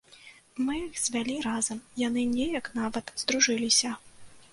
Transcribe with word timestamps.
Мы 0.67 0.77
іх 0.85 0.95
звялі 1.07 1.35
разам, 1.47 1.81
яны 2.07 2.23
неяк 2.37 2.71
нават 2.79 3.13
здружыліся. 3.25 3.93